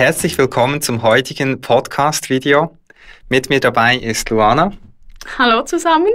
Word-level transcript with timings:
Herzlich 0.00 0.38
willkommen 0.38 0.80
zum 0.80 1.02
heutigen 1.02 1.60
Podcast-Video. 1.60 2.74
Mit 3.28 3.50
mir 3.50 3.60
dabei 3.60 3.98
ist 3.98 4.30
Luana. 4.30 4.72
Hallo 5.36 5.62
zusammen. 5.62 6.08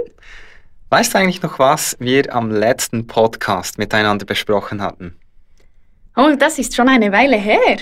Weißt 0.90 1.14
du 1.14 1.18
eigentlich 1.18 1.40
noch, 1.40 1.60
was 1.60 1.96
wir 2.00 2.34
am 2.34 2.50
letzten 2.50 3.06
Podcast 3.06 3.78
miteinander 3.78 4.26
besprochen 4.26 4.82
hatten? 4.82 5.16
Oh, 6.16 6.34
das 6.36 6.58
ist 6.58 6.74
schon 6.74 6.88
eine 6.88 7.12
Weile 7.12 7.36
her. 7.36 7.76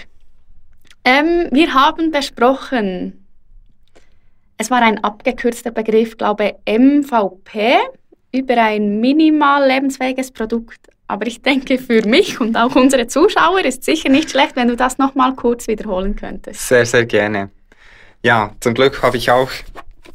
Ähm, 1.07 1.49
wir 1.51 1.73
haben 1.73 2.11
besprochen, 2.11 3.27
es 4.59 4.71
war 4.71 4.83
ein 4.83 5.03
abgekürzter 5.03 5.71
Begriff, 5.71 6.19
glaube 6.19 6.57
MVP, 6.69 7.79
über 8.31 8.63
ein 8.63 9.01
minimal 9.01 9.67
lebensfähiges 9.67 10.33
Produkt. 10.33 10.87
Aber 11.07 11.27
ich 11.27 11.43
denke, 11.43 11.79
für 11.79 12.07
mich 12.07 12.41
und 12.41 12.57
auch 12.57 12.75
unsere 12.77 13.07
Zuschauer 13.07 13.65
ist 13.65 13.85
sicher 13.85 14.09
nicht 14.09 14.31
schlecht, 14.31 14.57
wenn 14.57 14.69
du 14.69 14.77
das 14.77 14.99
nochmal 14.99 15.35
kurz 15.35 15.69
wiederholen 15.69 16.17
könntest. 16.17 16.67
Sehr, 16.67 16.87
sehr 16.87 17.05
gerne. 17.05 17.51
Ja, 18.23 18.53
zum 18.61 18.73
Glück 18.73 19.03
habe 19.03 19.19
ich 19.19 19.31
auch 19.31 19.51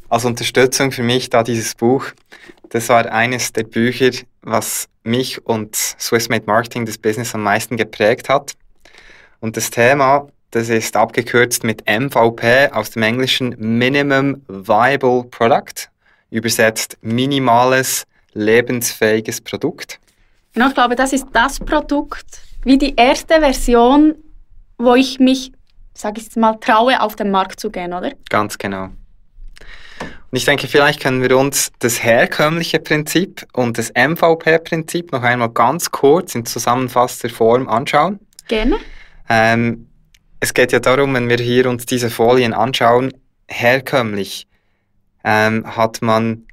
als 0.10 0.26
Unterstützung 0.26 0.92
für 0.92 1.04
mich 1.04 1.30
da 1.30 1.44
dieses 1.44 1.76
Buch. 1.76 2.06
Das 2.70 2.90
war 2.90 3.12
eines 3.12 3.54
der 3.54 3.64
Bücher, 3.64 4.12
was 4.42 4.88
mich 5.04 5.46
und 5.46 5.76
Swissmade 5.76 6.46
Marketing, 6.48 6.86
das 6.86 6.98
Business, 6.98 7.36
am 7.36 7.44
meisten 7.44 7.78
geprägt 7.78 8.30
hat. 8.30 8.54
Und 9.40 9.58
das 9.58 9.70
Thema, 9.70 10.28
das 10.52 10.70
ist 10.70 10.96
abgekürzt 10.96 11.64
mit 11.64 11.84
MVP 11.88 12.70
aus 12.72 12.92
dem 12.92 13.04
Englischen 13.04 13.56
Minimum 13.58 14.44
Viable 14.48 15.26
Product, 15.26 15.90
übersetzt 16.32 16.98
minimales 17.02 18.06
lebensfähiges 18.34 19.42
Produkt. 19.42 20.00
Genau, 20.54 20.68
ich 20.68 20.74
glaube, 20.74 20.96
das 20.96 21.14
ist 21.14 21.28
das 21.34 21.60
Produkt, 21.60 22.42
wie 22.64 22.78
die 22.78 22.96
erste 22.96 23.40
Version, 23.40 24.16
wo 24.78 24.96
ich 24.96 25.20
mich, 25.20 25.52
sage 25.94 26.22
ich 26.22 26.36
mal, 26.36 26.56
traue, 26.56 27.02
auf 27.02 27.16
den 27.16 27.32
Markt 27.32 27.60
zu 27.60 27.70
gehen, 27.70 27.94
oder? 27.94 28.12
Ganz 28.30 28.58
genau. 28.58 28.90
Und 30.32 30.38
ich 30.38 30.46
denke, 30.46 30.68
vielleicht 30.68 31.02
können 31.02 31.22
wir 31.22 31.36
uns 31.38 31.72
das 31.80 32.04
herkömmliche 32.04 32.80
Prinzip 32.80 33.48
und 33.54 33.78
das 33.78 33.92
MVP-Prinzip 33.96 35.12
noch 35.12 35.24
einmal 35.24 35.50
ganz 35.50 35.90
kurz 35.90 36.36
in 36.36 36.46
zusammenfassender 36.46 37.34
Form 37.34 37.68
anschauen. 37.68 38.20
Gerne. 38.48 38.78
Ähm, 39.28 39.88
es 40.40 40.54
geht 40.54 40.72
ja 40.72 40.80
darum, 40.80 41.14
wenn 41.16 41.30
wir 41.30 41.38
hier 41.38 41.68
uns 41.68 41.86
diese 41.86 42.10
Folien 42.10 42.54
anschauen, 42.54 43.12
herkömmlich 43.48 44.48
ähm, 45.24 45.66
hat 45.76 46.02
man 46.02 46.46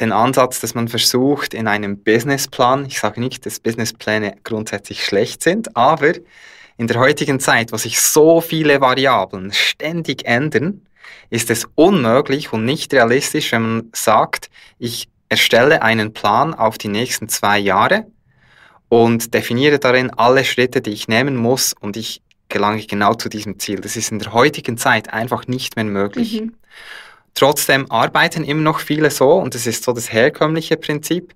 den 0.00 0.12
Ansatz, 0.12 0.60
dass 0.60 0.74
man 0.74 0.88
versucht, 0.88 1.54
in 1.54 1.68
einem 1.68 2.02
Businessplan, 2.02 2.86
ich 2.86 2.98
sage 2.98 3.20
nicht, 3.20 3.46
dass 3.46 3.60
Businesspläne 3.60 4.36
grundsätzlich 4.44 5.04
schlecht 5.04 5.42
sind, 5.42 5.76
aber 5.76 6.12
in 6.76 6.86
der 6.86 6.98
heutigen 6.98 7.40
Zeit, 7.40 7.72
wo 7.72 7.76
sich 7.76 8.00
so 8.00 8.40
viele 8.40 8.80
Variablen 8.80 9.52
ständig 9.52 10.24
ändern, 10.24 10.82
ist 11.28 11.50
es 11.50 11.66
unmöglich 11.74 12.52
und 12.52 12.64
nicht 12.64 12.92
realistisch, 12.92 13.52
wenn 13.52 13.62
man 13.62 13.90
sagt, 13.92 14.50
ich 14.78 15.08
erstelle 15.28 15.82
einen 15.82 16.12
Plan 16.12 16.54
auf 16.54 16.78
die 16.78 16.88
nächsten 16.88 17.28
zwei 17.28 17.58
Jahre 17.58 18.06
und 18.88 19.34
definiere 19.34 19.78
darin 19.78 20.10
alle 20.10 20.44
Schritte, 20.44 20.80
die 20.80 20.90
ich 20.90 21.06
nehmen 21.06 21.36
muss 21.36 21.74
und 21.78 21.96
ich 21.96 22.22
gelange 22.48 22.84
genau 22.84 23.14
zu 23.14 23.28
diesem 23.28 23.58
Ziel. 23.58 23.80
Das 23.80 23.96
ist 23.96 24.10
in 24.10 24.18
der 24.18 24.32
heutigen 24.32 24.76
Zeit 24.76 25.12
einfach 25.12 25.46
nicht 25.46 25.76
mehr 25.76 25.84
möglich. 25.84 26.40
Mhm. 26.40 26.54
Trotzdem 27.34 27.90
arbeiten 27.90 28.44
immer 28.44 28.62
noch 28.62 28.80
viele 28.80 29.10
so 29.10 29.32
und 29.34 29.54
das 29.54 29.66
ist 29.66 29.84
so 29.84 29.92
das 29.92 30.12
herkömmliche 30.12 30.76
Prinzip. 30.76 31.34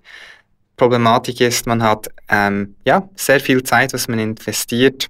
Problematik 0.77 1.39
ist, 1.41 1.67
man 1.67 1.81
hat 1.81 2.09
ähm, 2.29 2.75
ja, 2.85 3.07
sehr 3.15 3.39
viel 3.39 3.63
Zeit, 3.63 3.93
was 3.93 4.07
man 4.07 4.19
investiert 4.19 5.07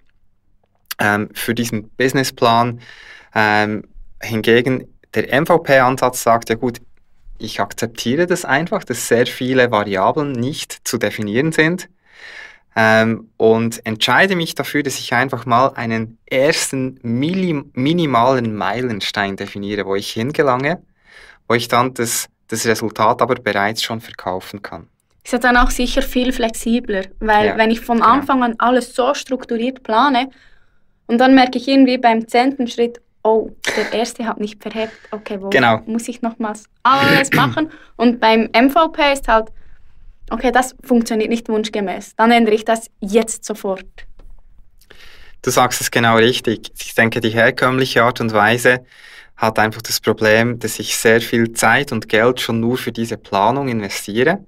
ähm, 0.99 1.29
für 1.33 1.55
diesen 1.55 1.89
Businessplan. 1.89 2.79
Ähm, 3.33 3.83
hingegen 4.21 4.87
der 5.13 5.41
MVP-Ansatz 5.41 6.23
sagt, 6.23 6.49
ja 6.49 6.55
gut, 6.55 6.79
ich 7.37 7.59
akzeptiere 7.59 8.27
das 8.27 8.45
einfach, 8.45 8.83
dass 8.83 9.07
sehr 9.07 9.25
viele 9.25 9.71
Variablen 9.71 10.31
nicht 10.31 10.87
zu 10.87 10.97
definieren 10.97 11.51
sind 11.51 11.89
ähm, 12.75 13.29
und 13.37 13.85
entscheide 13.85 14.35
mich 14.35 14.53
dafür, 14.53 14.83
dass 14.83 14.99
ich 14.99 15.13
einfach 15.13 15.45
mal 15.45 15.69
einen 15.75 16.17
ersten 16.25 16.99
minimalen 17.03 18.55
Meilenstein 18.55 19.37
definiere, 19.37 19.85
wo 19.85 19.95
ich 19.95 20.11
hingelange, 20.11 20.81
wo 21.47 21.55
ich 21.55 21.69
dann 21.69 21.93
das, 21.93 22.27
das 22.49 22.65
Resultat 22.65 23.21
aber 23.21 23.35
bereits 23.35 23.81
schon 23.81 24.01
verkaufen 24.01 24.61
kann. 24.61 24.87
Ist 25.23 25.31
ja 25.31 25.39
dann 25.39 25.57
auch 25.57 25.71
sicher 25.71 26.01
viel 26.01 26.31
flexibler, 26.33 27.03
weil 27.19 27.47
ja, 27.47 27.57
wenn 27.57 27.71
ich 27.71 27.79
vom 27.79 27.97
genau. 27.97 28.09
Anfang 28.09 28.43
an 28.43 28.55
alles 28.59 28.93
so 28.93 29.13
strukturiert 29.13 29.81
plane 29.81 30.29
und 31.07 31.17
dann 31.17 31.33
merke 31.33 31.57
ich 31.57 31.67
irgendwie 31.67 31.97
beim 31.97 32.27
zehnten 32.27 32.67
Schritt, 32.67 33.01
oh, 33.23 33.49
der 33.75 33.97
erste 33.97 34.27
hat 34.27 34.39
nicht 34.39 34.61
verhebt, 34.61 34.93
okay, 35.11 35.37
wo 35.41 35.49
genau. 35.49 35.81
muss 35.87 36.07
ich 36.09 36.21
nochmals 36.21 36.65
alles 36.83 37.31
machen? 37.33 37.71
Und 37.95 38.19
beim 38.19 38.49
MVP 38.53 39.13
ist 39.13 39.27
halt, 39.27 39.47
okay, 40.29 40.51
das 40.51 40.75
funktioniert 40.83 41.29
nicht 41.29 41.49
wunschgemäß, 41.49 42.15
dann 42.15 42.31
ändere 42.31 42.55
ich 42.55 42.65
das 42.65 42.89
jetzt 42.99 43.45
sofort. 43.45 43.85
Du 45.41 45.51
sagst 45.51 45.79
es 45.79 45.91
genau 45.91 46.15
richtig. 46.15 46.71
Ich 46.79 46.95
denke, 46.95 47.21
die 47.21 47.29
herkömmliche 47.29 48.03
Art 48.03 48.19
und 48.19 48.33
Weise 48.33 48.83
hat 49.37 49.59
einfach 49.59 49.81
das 49.81 49.99
Problem, 49.99 50.59
dass 50.59 50.79
ich 50.79 50.97
sehr 50.97 51.21
viel 51.21 51.51
Zeit 51.53 51.91
und 51.91 52.09
Geld 52.09 52.39
schon 52.39 52.59
nur 52.59 52.77
für 52.77 52.91
diese 52.91 53.17
Planung 53.17 53.67
investiere. 53.67 54.43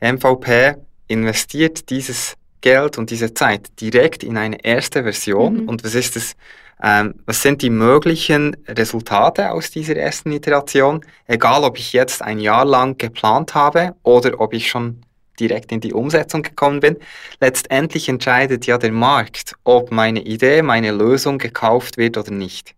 MVP 0.00 0.74
investiert 1.08 1.88
dieses 1.88 2.36
Geld 2.60 2.98
und 2.98 3.10
diese 3.10 3.32
Zeit 3.32 3.80
direkt 3.80 4.22
in 4.22 4.36
eine 4.36 4.62
erste 4.64 5.02
Version. 5.02 5.62
Mhm. 5.62 5.68
Und 5.68 5.84
was 5.84 5.94
ist 5.94 6.16
das? 6.16 6.34
Ähm, 6.82 7.14
was 7.24 7.40
sind 7.40 7.62
die 7.62 7.70
möglichen 7.70 8.56
Resultate 8.66 9.52
aus 9.52 9.70
dieser 9.70 9.96
ersten 9.96 10.32
Iteration? 10.32 11.04
Egal, 11.26 11.62
ob 11.62 11.78
ich 11.78 11.92
jetzt 11.92 12.20
ein 12.20 12.38
Jahr 12.38 12.64
lang 12.64 12.98
geplant 12.98 13.54
habe 13.54 13.94
oder 14.02 14.40
ob 14.40 14.52
ich 14.52 14.68
schon 14.68 15.03
direkt 15.40 15.72
in 15.72 15.80
die 15.80 15.92
Umsetzung 15.92 16.42
gekommen 16.42 16.80
bin. 16.80 16.96
Letztendlich 17.40 18.08
entscheidet 18.08 18.66
ja 18.66 18.78
der 18.78 18.92
Markt, 18.92 19.54
ob 19.64 19.90
meine 19.90 20.20
Idee, 20.20 20.62
meine 20.62 20.92
Lösung 20.92 21.38
gekauft 21.38 21.96
wird 21.96 22.16
oder 22.16 22.30
nicht. 22.30 22.74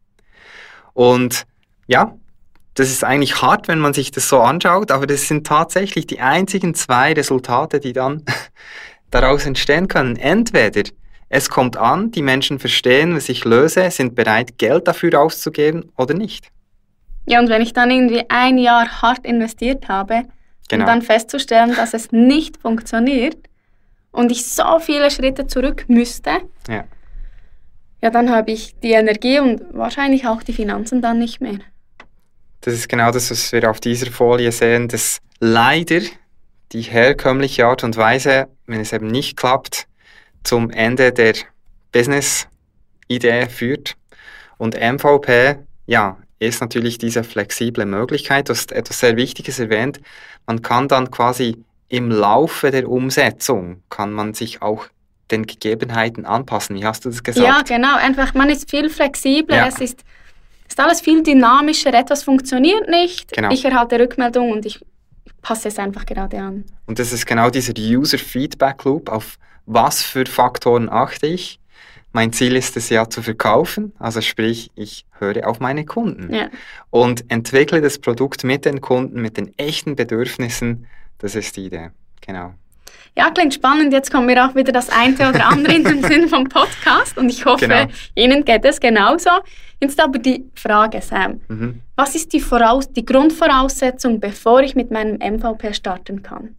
Und 0.95 1.47
ja, 1.87 2.17
das 2.75 2.91
ist 2.91 3.05
eigentlich 3.05 3.41
hart, 3.41 3.69
wenn 3.69 3.79
man 3.79 3.95
sich 3.95 4.11
das 4.11 4.29
so 4.29 4.41
anschaut, 4.41 4.91
aber 4.91 5.07
das 5.07 5.29
sind 5.29 5.47
tatsächlich 5.47 6.07
die 6.07 6.21
einzigen 6.21 6.75
zwei 6.75 7.13
Resultate, 7.13 7.81
die 7.81 7.93
dann 7.93 8.23
daraus 9.11 9.47
entstehen 9.47 9.89
können. 9.89 10.17
Entweder 10.17 10.83
es 11.29 11.49
kommt 11.49 11.77
an, 11.77 12.11
die 12.13 12.23
Menschen 12.23 12.59
verstehen, 12.59 13.17
was 13.17 13.29
ich 13.29 13.45
löse, 13.45 13.91
sind 13.91 14.15
bereit, 14.15 14.59
Geld 14.59 14.87
dafür 14.87 15.21
auszugeben 15.21 15.91
oder 15.97 16.15
nicht. 16.15 16.49
Ja, 17.27 17.41
und 17.41 17.49
wenn 17.49 17.63
ich 17.63 17.73
dann 17.73 17.91
irgendwie 17.91 18.25
ein 18.29 18.59
Jahr 18.59 19.03
hart 19.03 19.25
investiert 19.25 19.89
habe, 19.89 20.23
Genau. 20.69 20.83
Und 20.83 20.89
dann 20.89 21.03
festzustellen, 21.03 21.75
dass 21.75 21.95
es 21.95 22.13
nicht 22.13 22.57
funktioniert 22.57 23.37
und 24.11 24.33
ich 24.33 24.47
so 24.47 24.79
viele 24.81 25.11
Schritte 25.11 25.47
zurück 25.47 25.85
müsste, 25.89 26.31
ja, 26.69 26.85
ja 28.03 28.11
dann 28.11 28.31
habe 28.31 28.51
ich 28.51 28.75
die 28.81 28.93
Energie 28.93 29.39
und 29.39 29.63
wahrscheinlich 29.73 30.27
auch 30.27 30.43
die 30.43 30.53
Finanzen 30.53 31.03
dann 31.03 31.19
nicht 31.19 31.41
mehr. 31.41 31.59
Das 32.63 32.75
ist 32.75 32.89
genau 32.89 33.13
das, 33.13 33.31
was 33.31 33.53
wir 33.53 33.71
auf 33.71 33.81
dieser 33.81 34.11
Folie 34.11 34.51
sehen, 34.51 34.89
dass 34.89 35.19
leider 35.39 36.01
die 36.73 36.83
herkömmliche 36.83 37.67
Art 37.67 37.85
und 37.85 37.97
Weise, 37.97 38.49
wenn 38.67 38.81
es 38.81 38.93
eben 38.93 39.07
nicht 39.07 39.37
klappt, 39.37 39.87
zum 40.43 40.71
Ende 40.71 41.13
der 41.13 41.35
Business-Idee 41.93 43.49
führt. 43.49 43.97
Und 44.59 44.75
MVP, 44.75 45.57
ja, 45.87 46.17
ist 46.39 46.61
natürlich 46.61 46.99
diese 46.99 47.25
flexible 47.25 47.87
Möglichkeit. 47.87 48.49
Du 48.49 48.53
hast 48.53 48.73
etwas 48.73 49.01
sehr 49.01 49.17
Wichtiges 49.17 49.59
erwähnt. 49.59 50.01
Man 50.47 50.63
kann 50.63 50.89
dann 50.89 51.11
quasi 51.11 51.65
im 51.89 52.11
Laufe 52.11 52.71
der 52.71 52.89
Umsetzung, 52.89 53.83
kann 53.89 54.13
man 54.13 54.35
sich 54.35 54.63
auch 54.63 54.87
den 55.31 55.47
Gegebenheiten 55.47 56.25
anpassen. 56.25 56.77
Wie 56.77 56.85
hast 56.85 57.05
du 57.05 57.11
das 57.11 57.23
gesagt? 57.23 57.47
Ja, 57.47 57.63
genau. 57.63 57.97
Einfach, 57.97 58.35
man 58.35 58.51
ist 58.51 58.71
viel 58.71 58.89
flexibler. 58.89 59.57
Ja. 59.57 59.67
Es 59.67 59.81
ist, 59.81 60.05
ist 60.69 60.79
alles 60.79 61.01
viel 61.01 61.23
dynamischer. 61.23 61.93
Etwas 61.95 62.23
funktioniert 62.23 62.89
nicht. 62.89 63.33
Genau. 63.33 63.51
Ich 63.51 63.65
erhalte 63.65 63.99
Rückmeldung 63.99 64.53
und 64.53 64.67
ich 64.67 64.85
passe 65.43 65.69
es 65.69 65.79
einfach 65.79 66.07
gerade 66.07 66.39
an. 66.39 66.65
Und 66.87 66.99
das 66.99 67.13
ist 67.13 67.27
genau 67.27 67.51
dieser 67.51 67.75
User-Feedback-Loop. 67.77 69.09
Auf 69.09 69.37
was 69.67 70.03
für 70.03 70.27
Faktoren 70.27 70.89
achte 70.89 71.27
ich? 71.27 71.59
Mein 72.17 72.33
Ziel 72.33 72.57
ist 72.57 72.79
es 72.79 72.89
ja 72.89 73.11
zu 73.11 73.21
verkaufen, 73.21 73.93
also 73.99 74.23
sprich, 74.23 74.71
ich 74.75 75.05
höre 75.19 75.47
auf 75.47 75.61
meine 75.61 75.85
Kunden 75.85 76.33
ja. 76.33 76.49
und 76.89 77.31
entwickle 77.31 77.83
das 77.83 77.99
Produkt 77.99 78.43
mit 78.43 78.65
den 78.65 78.81
Kunden, 78.81 79.21
mit 79.21 79.37
den 79.37 79.53
echten 79.59 79.97
Bedürfnissen. 79.97 80.87
Das 81.19 81.35
ist 81.35 81.55
die 81.59 81.67
Idee, 81.67 81.91
genau. 82.23 82.55
Ja, 83.19 83.29
klingt 83.29 83.53
spannend. 83.53 83.93
Jetzt 83.93 84.11
kommt 84.11 84.25
mir 84.25 84.43
auch 84.43 84.55
wieder 84.55 84.73
das 84.73 84.89
eine 84.89 85.13
oder 85.29 85.47
andere 85.47 85.75
in 85.75 85.85
den 85.85 86.03
Sinn 86.11 86.27
vom 86.31 86.45
Podcast 86.45 87.19
und 87.19 87.29
ich 87.29 87.45
hoffe, 87.45 87.69
genau. 87.69 87.87
Ihnen 88.15 88.47
geht 88.47 88.65
es 88.65 88.81
genauso. 88.81 89.29
Jetzt 89.79 90.01
aber 90.01 90.19
die 90.19 90.47
Frage, 90.55 91.03
Sam. 91.03 91.43
Mhm. 91.49 91.83
Was 91.97 92.15
ist 92.15 92.33
die, 92.33 92.41
Voraus 92.41 92.91
die 92.91 93.05
Grundvoraussetzung, 93.05 94.21
bevor 94.21 94.63
ich 94.63 94.75
mit 94.75 94.91
meinem 94.91 95.19
MVP 95.19 95.75
starten 95.75 96.23
kann? 96.23 96.57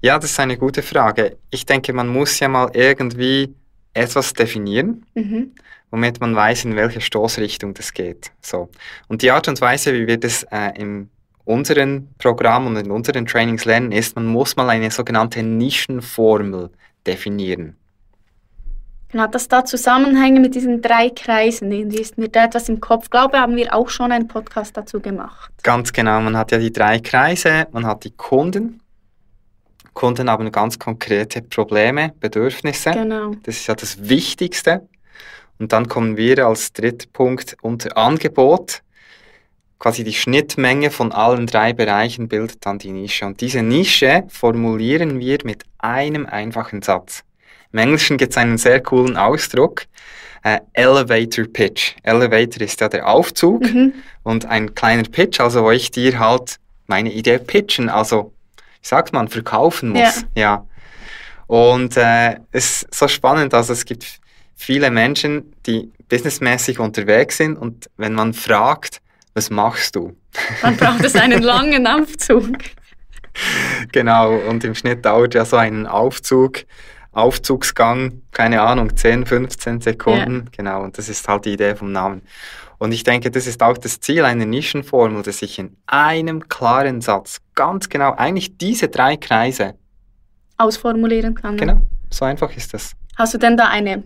Ja, 0.00 0.18
das 0.18 0.32
ist 0.32 0.40
eine 0.40 0.58
gute 0.58 0.82
Frage. 0.82 1.36
Ich 1.52 1.64
denke, 1.66 1.92
man 1.92 2.08
muss 2.08 2.40
ja 2.40 2.48
mal 2.48 2.68
irgendwie 2.74 3.54
etwas 3.94 4.32
definieren. 4.32 5.04
Mhm. 5.14 5.52
womit 5.92 6.20
man 6.20 6.34
weiß, 6.34 6.64
in 6.64 6.74
welche 6.74 7.02
Stoßrichtung 7.02 7.74
das 7.74 7.92
geht. 7.92 8.32
So. 8.40 8.70
Und 9.08 9.20
die 9.20 9.30
Art 9.30 9.46
und 9.46 9.60
Weise, 9.60 9.92
wie 9.92 10.06
wir 10.06 10.18
das 10.18 10.42
äh, 10.50 10.72
in 10.74 11.10
unserem 11.44 12.08
Programm 12.18 12.66
und 12.66 12.76
in 12.76 12.90
unseren 12.90 13.26
Trainings 13.26 13.64
lernen, 13.64 13.92
ist, 13.92 14.16
man 14.16 14.26
muss 14.26 14.56
mal 14.56 14.70
eine 14.70 14.90
sogenannte 14.90 15.42
Nischenformel 15.42 16.70
definieren. 17.06 17.76
Genau, 19.10 19.26
das 19.26 19.46
da 19.46 19.62
Zusammenhänge 19.62 20.40
mit 20.40 20.54
diesen 20.54 20.80
drei 20.80 21.10
Kreisen, 21.10 21.70
irgendwie 21.70 22.00
ist 22.00 22.16
mir 22.16 22.28
da 22.28 22.46
etwas 22.46 22.70
im 22.70 22.80
Kopf. 22.80 23.04
Ich 23.04 23.10
glaube, 23.10 23.38
haben 23.38 23.56
wir 23.56 23.74
auch 23.74 23.90
schon 23.90 24.10
einen 24.10 24.26
Podcast 24.26 24.74
dazu 24.74 25.00
gemacht. 25.00 25.52
Ganz 25.62 25.92
genau, 25.92 26.22
man 26.22 26.34
hat 26.38 26.50
ja 26.50 26.56
die 26.56 26.72
drei 26.72 26.98
Kreise, 27.00 27.66
man 27.72 27.84
hat 27.84 28.04
die 28.04 28.12
Kunden. 28.12 28.80
Kunden 29.94 30.30
haben 30.30 30.50
ganz 30.52 30.78
konkrete 30.78 31.42
Probleme, 31.42 32.12
Bedürfnisse. 32.20 32.90
Genau. 32.92 33.32
Das 33.44 33.56
ist 33.56 33.66
ja 33.66 33.74
das 33.74 34.08
Wichtigste. 34.08 34.88
Und 35.58 35.72
dann 35.72 35.88
kommen 35.88 36.16
wir 36.16 36.46
als 36.46 36.72
dritter 36.72 37.06
Punkt 37.12 37.56
unter 37.62 37.96
Angebot. 37.96 38.82
Quasi 39.78 40.04
die 40.04 40.12
Schnittmenge 40.14 40.90
von 40.90 41.12
allen 41.12 41.46
drei 41.46 41.72
Bereichen 41.72 42.28
bildet 42.28 42.64
dann 42.64 42.78
die 42.78 42.92
Nische. 42.92 43.26
Und 43.26 43.40
diese 43.40 43.62
Nische 43.62 44.24
formulieren 44.28 45.18
wir 45.18 45.38
mit 45.44 45.64
einem 45.78 46.26
einfachen 46.26 46.82
Satz. 46.82 47.22
Im 47.72 47.78
Englischen 47.80 48.16
gibt 48.16 48.32
es 48.32 48.36
einen 48.36 48.58
sehr 48.58 48.80
coolen 48.80 49.16
Ausdruck. 49.16 49.86
Äh, 50.44 50.60
Elevator 50.72 51.46
Pitch. 51.46 51.94
Elevator 52.02 52.62
ist 52.62 52.80
ja 52.80 52.88
der 52.88 53.08
Aufzug 53.08 53.62
Mhm. 53.62 53.92
und 54.24 54.46
ein 54.46 54.74
kleiner 54.74 55.04
Pitch, 55.04 55.40
also 55.40 55.64
wo 55.64 55.70
ich 55.70 55.90
dir 55.90 56.18
halt 56.18 56.58
meine 56.86 57.12
Idee 57.12 57.38
pitchen, 57.38 57.88
also 57.88 58.31
sagt 58.82 59.12
man, 59.12 59.28
verkaufen 59.28 59.90
muss. 59.90 60.26
Ja. 60.36 60.66
Und 61.46 61.96
äh, 61.96 62.36
es 62.50 62.82
ist 62.82 62.94
so 62.94 63.08
spannend, 63.08 63.54
also 63.54 63.72
es 63.72 63.84
gibt 63.84 64.20
viele 64.54 64.90
Menschen, 64.90 65.54
die 65.66 65.92
businessmäßig 66.08 66.78
unterwegs 66.78 67.36
sind 67.36 67.56
und 67.56 67.88
wenn 67.96 68.14
man 68.14 68.34
fragt, 68.34 69.00
was 69.34 69.50
machst 69.50 69.96
du? 69.96 70.16
Man 70.62 70.76
braucht 70.76 71.04
es 71.04 71.14
einen 71.14 71.42
langen 71.42 71.86
Aufzug. 71.86 72.58
Genau, 73.92 74.34
und 74.34 74.62
im 74.64 74.74
Schnitt 74.74 75.04
dauert 75.04 75.34
ja 75.34 75.44
so 75.44 75.56
ein 75.56 75.86
Aufzug, 75.86 76.64
Aufzugsgang, 77.12 78.22
keine 78.32 78.62
Ahnung, 78.62 78.96
10, 78.96 79.26
15 79.26 79.80
Sekunden. 79.80 80.48
Genau, 80.56 80.82
und 80.82 80.96
das 80.96 81.08
ist 81.08 81.28
halt 81.28 81.44
die 81.44 81.52
Idee 81.52 81.74
vom 81.76 81.92
Namen. 81.92 82.22
Und 82.78 82.92
ich 82.92 83.04
denke, 83.04 83.30
das 83.30 83.46
ist 83.46 83.62
auch 83.62 83.78
das 83.78 84.00
Ziel 84.00 84.24
einer 84.24 84.46
Nischenformel, 84.46 85.22
dass 85.22 85.42
ich 85.42 85.58
in 85.58 85.76
einem 85.86 86.48
klaren 86.48 87.00
Satz 87.00 87.40
ganz 87.54 87.88
genau 87.88 88.14
eigentlich 88.14 88.56
diese 88.58 88.88
drei 88.88 89.16
Kreise, 89.16 89.74
Ausformulieren 90.58 91.34
kann. 91.34 91.56
genau, 91.56 91.80
so 92.10 92.24
einfach 92.24 92.56
ist 92.56 92.74
das. 92.74 92.92
Hast 93.16 93.34
du 93.34 93.38
denn 93.38 93.56
da 93.56 93.68
eine, 93.68 94.04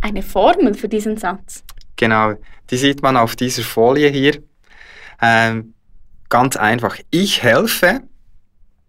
eine 0.00 0.22
Formel 0.22 0.74
für 0.74 0.88
diesen 0.88 1.16
Satz? 1.16 1.64
Genau, 1.96 2.34
die 2.70 2.76
sieht 2.76 3.02
man 3.02 3.16
auf 3.16 3.36
dieser 3.36 3.62
Folie 3.62 4.08
hier. 4.08 4.42
Ähm, 5.20 5.74
ganz 6.28 6.56
einfach. 6.56 6.98
Ich 7.10 7.42
helfe 7.42 8.00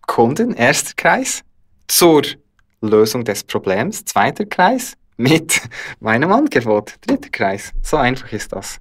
Kunden, 0.07 0.53
erster 0.53 0.93
Kreis, 0.95 1.43
zur 1.87 2.23
Lösung 2.81 3.23
des 3.23 3.43
Problems, 3.43 4.05
zweiter 4.05 4.45
Kreis, 4.45 4.95
mit 5.17 5.61
meinem 5.99 6.31
Angebot, 6.31 6.95
dritter 7.05 7.29
Kreis. 7.29 7.71
So 7.81 7.97
einfach 7.97 8.31
ist 8.31 8.51
das. 8.51 8.77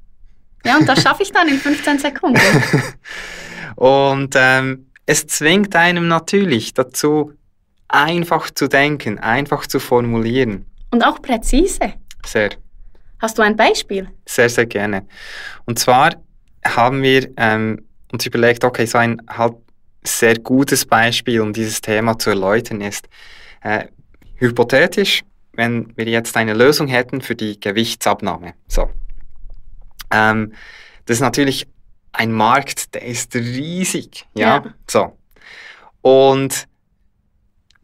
Ja, 0.64 0.76
und 0.79 0.88
das 0.88 1.02
schaffe 1.02 1.23
ich 1.23 1.32
dann 1.32 1.49
in 1.49 1.58
15 1.58 1.99
Sekunden. 1.99 2.41
Und 3.76 4.35
ähm, 4.37 4.87
es 5.05 5.26
zwingt 5.26 5.75
einem 5.76 6.08
natürlich 6.08 6.75
dazu, 6.75 7.32
einfach 7.88 8.50
zu 8.50 8.69
denken, 8.69 9.19
einfach 9.19 9.67
zu 9.67 9.79
formulieren. 9.79 10.64
Und 10.90 11.05
auch 11.05 11.20
präzise. 11.20 11.94
Sehr. 12.25 12.50
Hast 13.20 13.38
du 13.38 13.43
ein 13.43 13.56
Beispiel? 13.56 14.08
Sehr, 14.26 14.49
sehr 14.49 14.67
gerne. 14.67 15.06
Und 15.67 15.79
zwar 15.79 16.14
haben 16.64 17.02
wir 17.02 17.29
ähm, 17.37 17.82
uns 18.12 18.25
überlegt, 18.26 18.64
okay, 18.64 18.87
so 18.87 18.99
ein 18.99 19.20
halt 19.29 19.55
sehr 20.02 20.38
gutes 20.38 20.85
Beispiel, 20.85 21.40
um 21.40 21.52
dieses 21.52 21.81
Thema 21.81 22.19
zu 22.19 22.31
erläutern, 22.31 22.81
ist 22.81 23.08
äh, 23.64 23.87
hypothetisch, 24.37 25.25
wenn 25.55 25.96
wir 25.96 26.06
jetzt 26.06 26.37
eine 26.37 26.55
Lösung 26.55 26.87
hätten 26.87 27.20
für 27.20 27.34
die 27.34 27.58
Gewichtsabnahme. 27.58 28.55
So. 28.69 28.88
Ähm, 30.11 30.52
das 31.06 31.16
ist 31.16 31.20
natürlich 31.20 31.66
ein 32.12 32.31
Markt, 32.31 32.94
der 32.94 33.02
ist 33.02 33.34
riesig. 33.34 34.26
Ja. 34.34 34.62
Ja. 34.64 34.75
So. 34.88 35.19
Und 36.02 36.69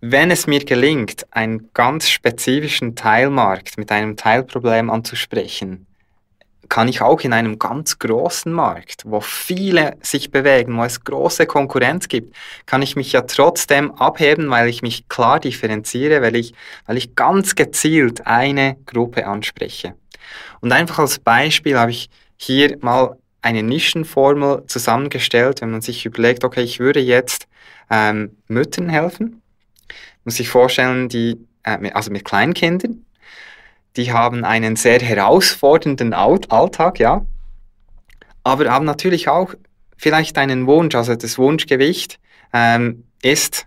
wenn 0.00 0.30
es 0.30 0.46
mir 0.46 0.64
gelingt, 0.64 1.26
einen 1.30 1.70
ganz 1.74 2.08
spezifischen 2.08 2.94
Teilmarkt 2.94 3.76
mit 3.76 3.90
einem 3.90 4.16
Teilproblem 4.16 4.90
anzusprechen, 4.90 5.86
kann 6.70 6.86
ich 6.86 7.02
auch 7.02 7.20
in 7.20 7.32
einem 7.32 7.58
ganz 7.58 7.98
großen 7.98 8.50
Markt, 8.52 9.02
wo 9.04 9.20
viele 9.20 9.98
sich 10.02 10.30
bewegen, 10.30 10.78
wo 10.78 10.84
es 10.84 11.02
große 11.02 11.44
Konkurrenz 11.46 12.06
gibt, 12.06 12.34
kann 12.64 12.80
ich 12.80 12.94
mich 12.94 13.12
ja 13.12 13.22
trotzdem 13.22 13.90
abheben, 13.96 14.48
weil 14.50 14.68
ich 14.68 14.80
mich 14.80 15.08
klar 15.08 15.40
differenziere, 15.40 16.22
weil 16.22 16.36
ich, 16.36 16.54
weil 16.86 16.96
ich 16.96 17.16
ganz 17.16 17.56
gezielt 17.56 18.24
eine 18.26 18.76
Gruppe 18.86 19.26
anspreche. 19.26 19.94
Und 20.60 20.70
einfach 20.70 21.00
als 21.00 21.18
Beispiel 21.18 21.76
habe 21.76 21.90
ich 21.90 22.08
hier 22.36 22.78
mal 22.80 23.16
eine 23.42 23.64
Nischenformel 23.64 24.64
zusammengestellt, 24.68 25.62
wenn 25.62 25.72
man 25.72 25.80
sich 25.80 26.06
überlegt, 26.06 26.44
okay, 26.44 26.62
ich 26.62 26.78
würde 26.78 27.00
jetzt 27.00 27.48
ähm, 27.90 28.36
Müttern 28.46 28.88
helfen, 28.88 29.42
muss 30.24 30.36
sich 30.36 30.48
vorstellen, 30.48 31.08
die, 31.08 31.36
äh, 31.64 31.90
also 31.90 32.12
mit 32.12 32.24
Kleinkindern, 32.24 33.04
die 33.96 34.12
haben 34.12 34.44
einen 34.44 34.76
sehr 34.76 35.00
herausfordernden 35.00 36.14
Au- 36.14 36.38
Alltag, 36.48 36.98
ja, 36.98 37.24
aber 38.44 38.70
haben 38.70 38.86
natürlich 38.86 39.28
auch 39.28 39.54
vielleicht 39.96 40.38
einen 40.38 40.66
Wunsch, 40.66 40.94
also 40.94 41.14
das 41.14 41.38
Wunschgewicht 41.38 42.18
ähm, 42.52 43.04
ist 43.22 43.66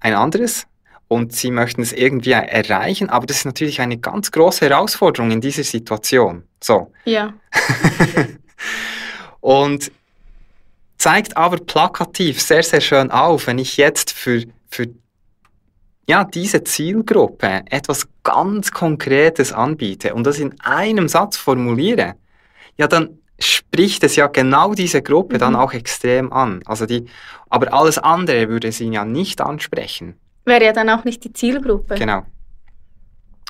ein 0.00 0.14
anderes 0.14 0.66
und 1.06 1.32
sie 1.32 1.50
möchten 1.50 1.82
es 1.82 1.92
irgendwie 1.92 2.32
erreichen, 2.32 3.10
aber 3.10 3.26
das 3.26 3.38
ist 3.38 3.44
natürlich 3.44 3.80
eine 3.80 3.98
ganz 3.98 4.30
große 4.30 4.68
Herausforderung 4.68 5.30
in 5.30 5.40
dieser 5.40 5.64
Situation. 5.64 6.44
So. 6.62 6.92
Ja. 7.04 7.34
Und 9.40 9.90
zeigt 10.98 11.36
aber 11.36 11.58
plakativ 11.58 12.42
sehr, 12.42 12.62
sehr 12.62 12.80
schön 12.80 13.10
auf, 13.10 13.46
wenn 13.46 13.58
ich 13.58 13.76
jetzt 13.76 14.12
für, 14.12 14.44
für 14.68 14.88
ja, 16.08 16.24
diese 16.24 16.64
Zielgruppe 16.64 17.62
etwas 17.70 18.08
ganz 18.22 18.70
Konkretes 18.72 19.52
anbiete 19.52 20.14
und 20.14 20.26
das 20.26 20.38
in 20.38 20.58
einem 20.60 21.06
Satz 21.08 21.36
formuliere, 21.36 22.14
ja, 22.78 22.86
dann 22.88 23.18
spricht 23.38 24.02
es 24.02 24.16
ja 24.16 24.26
genau 24.26 24.74
diese 24.74 25.02
Gruppe 25.02 25.38
dann 25.38 25.52
Mhm. 25.52 25.58
auch 25.58 25.72
extrem 25.72 26.32
an. 26.32 26.60
Also 26.64 26.86
die, 26.86 27.04
aber 27.50 27.72
alles 27.72 27.98
andere 27.98 28.48
würde 28.48 28.72
sie 28.72 28.88
ja 28.88 29.04
nicht 29.04 29.40
ansprechen. 29.40 30.14
Wäre 30.44 30.64
ja 30.64 30.72
dann 30.72 30.88
auch 30.88 31.04
nicht 31.04 31.22
die 31.24 31.32
Zielgruppe. 31.32 31.94
Genau. 31.94 32.22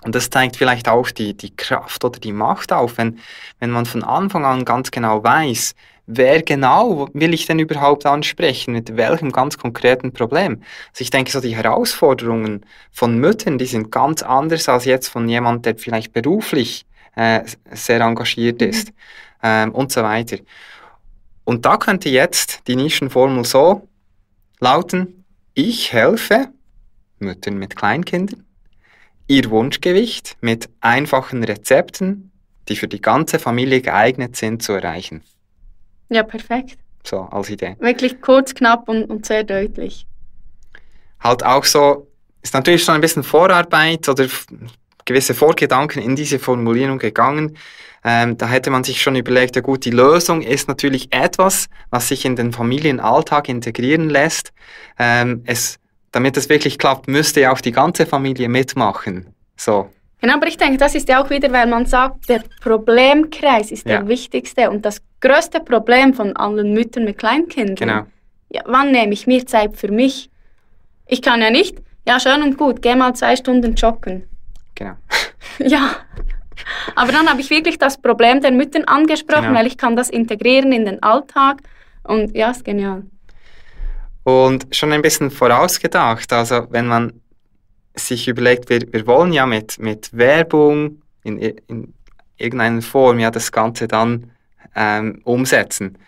Und 0.04 0.14
das 0.14 0.30
zeigt 0.30 0.56
vielleicht 0.56 0.88
auch 0.88 1.10
die, 1.10 1.36
die 1.36 1.54
Kraft 1.54 2.04
oder 2.04 2.18
die 2.20 2.32
Macht 2.32 2.72
auf, 2.72 2.98
wenn, 2.98 3.18
wenn 3.60 3.70
man 3.70 3.86
von 3.86 4.04
Anfang 4.04 4.44
an 4.44 4.64
ganz 4.64 4.90
genau 4.90 5.22
weiß, 5.22 5.74
wer 6.08 6.42
genau 6.42 7.08
will 7.12 7.34
ich 7.34 7.46
denn 7.46 7.58
überhaupt 7.58 8.06
ansprechen, 8.06 8.72
mit 8.72 8.96
welchem 8.96 9.30
ganz 9.30 9.58
konkreten 9.58 10.12
Problem. 10.12 10.62
Also 10.90 11.02
ich 11.02 11.10
denke, 11.10 11.30
so 11.30 11.40
die 11.40 11.54
Herausforderungen 11.54 12.64
von 12.90 13.18
Müttern, 13.18 13.58
die 13.58 13.66
sind 13.66 13.92
ganz 13.92 14.22
anders 14.22 14.68
als 14.68 14.86
jetzt 14.86 15.08
von 15.08 15.28
jemand, 15.28 15.66
der 15.66 15.76
vielleicht 15.76 16.12
beruflich 16.14 16.86
äh, 17.14 17.42
sehr 17.72 18.00
engagiert 18.00 18.60
Mhm. 18.60 18.68
ist 18.68 18.92
ähm, 19.42 19.72
und 19.72 19.92
so 19.92 20.02
weiter. 20.02 20.38
Und 21.44 21.66
da 21.66 21.76
könnte 21.76 22.08
jetzt 22.08 22.62
die 22.66 22.76
Nischenformel 22.76 23.44
so 23.44 23.86
lauten, 24.60 25.24
ich 25.54 25.92
helfe 25.92 26.48
Müttern 27.18 27.58
mit 27.58 27.76
Kleinkindern, 27.76 28.44
ihr 29.26 29.50
Wunschgewicht 29.50 30.36
mit 30.40 30.70
einfachen 30.80 31.44
Rezepten, 31.44 32.30
die 32.68 32.76
für 32.76 32.88
die 32.88 33.00
ganze 33.00 33.38
Familie 33.38 33.82
geeignet 33.82 34.36
sind, 34.36 34.62
zu 34.62 34.72
erreichen. 34.72 35.22
Ja, 36.08 36.22
perfekt. 36.22 36.78
So 37.04 37.20
als 37.20 37.50
Idee. 37.50 37.76
Wirklich 37.78 38.20
kurz, 38.20 38.54
knapp 38.54 38.88
und, 38.88 39.04
und 39.04 39.26
sehr 39.26 39.44
deutlich. 39.44 40.06
Halt 41.20 41.44
auch 41.44 41.64
so, 41.64 42.08
ist 42.42 42.54
natürlich 42.54 42.84
schon 42.84 42.94
ein 42.96 43.00
bisschen 43.00 43.22
Vorarbeit 43.22 44.08
oder 44.08 44.26
gewisse 45.04 45.34
Vorgedanken 45.34 46.02
in 46.02 46.16
diese 46.16 46.38
Formulierung 46.38 46.98
gegangen. 46.98 47.56
Ähm, 48.04 48.36
da 48.38 48.46
hätte 48.46 48.70
man 48.70 48.84
sich 48.84 49.02
schon 49.02 49.16
überlegt, 49.16 49.56
ja 49.56 49.62
gut, 49.62 49.84
die 49.84 49.90
Lösung 49.90 50.42
ist 50.42 50.68
natürlich 50.68 51.12
etwas, 51.12 51.68
was 51.90 52.08
sich 52.08 52.24
in 52.24 52.36
den 52.36 52.52
Familienalltag 52.52 53.48
integrieren 53.48 54.08
lässt. 54.08 54.52
Ähm, 54.98 55.42
es, 55.46 55.78
damit 56.12 56.36
es 56.36 56.48
wirklich 56.48 56.78
klappt, 56.78 57.08
müsste 57.08 57.40
ja 57.40 57.52
auch 57.52 57.60
die 57.60 57.72
ganze 57.72 58.06
Familie 58.06 58.48
mitmachen. 58.48 59.34
So, 59.56 59.90
Genau, 60.20 60.34
aber 60.34 60.48
ich 60.48 60.56
denke, 60.56 60.78
das 60.78 60.94
ist 60.96 61.08
ja 61.08 61.22
auch 61.22 61.30
wieder, 61.30 61.52
weil 61.52 61.68
man 61.68 61.86
sagt, 61.86 62.28
der 62.28 62.42
Problemkreis 62.60 63.70
ist 63.70 63.86
Ja. 63.86 63.98
der 63.98 64.08
wichtigste 64.08 64.68
und 64.68 64.84
das 64.84 65.00
größte 65.20 65.60
Problem 65.60 66.14
von 66.14 66.36
allen 66.36 66.72
Müttern 66.72 67.04
mit 67.04 67.18
Kleinkindern. 67.18 67.74
genau. 67.76 68.06
Ja, 68.50 68.62
wann 68.66 68.92
nehme 68.92 69.12
ich 69.12 69.26
mir 69.26 69.44
Zeit 69.46 69.76
für 69.76 69.90
mich? 69.92 70.30
Ich 71.06 71.20
kann 71.22 71.40
ja 71.42 71.50
nicht, 71.50 71.76
ja 72.06 72.18
schön 72.20 72.42
und 72.42 72.56
gut, 72.56 72.80
geh 72.82 72.94
mal 72.94 73.14
zwei 73.14 73.36
Stunden 73.36 73.74
joggen. 73.74 74.24
Genau. 74.74 74.94
Ja, 75.58 75.96
Aber 76.94 77.10
dann 77.12 77.28
habe 77.28 77.40
ich 77.40 77.50
wirklich 77.50 77.78
das 77.78 77.96
Problem 78.00 78.40
der 78.40 78.52
Müttern 78.52 78.84
angesprochen, 78.84 79.46
Genau. 79.46 79.58
weil 79.58 79.66
ich 79.66 79.76
kann 79.76 79.96
das 79.96 80.08
integrieren 80.10 80.72
in 80.72 80.84
den 80.84 81.02
Alltag. 81.02 81.62
Und 82.04 82.36
ja, 82.36 82.50
ist 82.50 82.64
genial. 82.64 83.02
Und 84.24 84.66
schon 84.74 84.92
ein 84.92 85.02
bisschen 85.02 85.30
vorausgedacht, 85.30 86.32
also 86.32 86.66
wenn 86.70 86.86
man 86.86 87.20
sich 87.94 88.28
überlegt, 88.28 88.68
wir, 88.70 88.80
wir 88.92 89.06
wollen 89.06 89.32
ja 89.32 89.46
mit, 89.46 89.78
mit 89.78 90.16
Werbung 90.16 91.02
in, 91.24 91.38
in 91.38 91.94
irgendeiner 92.36 92.82
Form 92.82 93.18
ja 93.18 93.30
das 93.30 93.50
Ganze 93.50 93.88
dann 93.88 94.30
ähm, 94.74 95.20
umsetzen, 95.24 95.98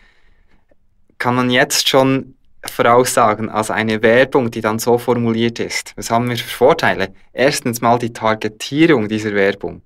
kann 1.18 1.34
man 1.34 1.50
jetzt 1.50 1.88
schon 1.88 2.34
voraussagen, 2.64 3.48
also 3.48 3.72
eine 3.72 4.02
Werbung, 4.02 4.50
die 4.50 4.60
dann 4.60 4.78
so 4.78 4.98
formuliert 4.98 5.58
ist, 5.60 5.94
was 5.96 6.10
haben 6.10 6.28
wir 6.28 6.36
für 6.36 6.48
Vorteile? 6.48 7.08
Erstens 7.32 7.80
mal 7.80 7.98
die 7.98 8.12
Targetierung 8.12 9.08
dieser 9.08 9.34
Werbung, 9.34 9.82